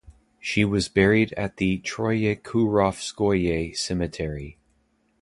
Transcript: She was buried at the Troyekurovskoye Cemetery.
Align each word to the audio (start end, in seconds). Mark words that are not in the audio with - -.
She 0.39 0.65
was 0.65 0.89
buried 0.89 1.31
at 1.33 1.57
the 1.57 1.77
Troyekurovskoye 1.81 3.77
Cemetery. 3.77 4.57